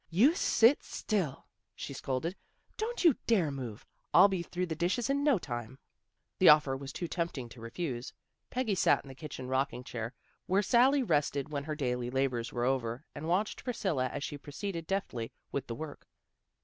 "You 0.23 0.33
sit 0.33 0.83
still," 0.83 1.45
she 1.75 1.93
scolded." 1.93 2.35
Don't 2.77 3.03
you 3.03 3.17
dare 3.27 3.51
move! 3.51 3.85
I'll 4.15 4.29
be 4.29 4.41
through 4.41 4.65
the 4.65 4.75
dishes 4.75 5.11
in 5.11 5.23
no 5.23 5.37
time." 5.37 5.77
The 6.39 6.49
offer 6.49 6.75
was 6.75 6.91
too 6.91 7.07
tempting 7.07 7.49
to 7.49 7.61
refuse. 7.61 8.11
Peggy 8.49 8.73
sat 8.73 9.03
in 9.03 9.09
the 9.09 9.13
kitchen 9.13 9.47
rocking 9.47 9.83
chair, 9.83 10.15
where 10.47 10.63
Sally 10.63 11.03
rested 11.03 11.49
when 11.49 11.65
her 11.65 11.75
daily 11.75 12.09
labors 12.09 12.51
were 12.51 12.65
over, 12.65 13.05
and 13.13 13.27
watched 13.27 13.63
Priscilla 13.63 14.07
as 14.07 14.23
she 14.23 14.39
proceeded 14.39 14.87
deftly 14.87 15.31
with 15.51 15.67
the 15.67 15.75
work. 15.75 16.07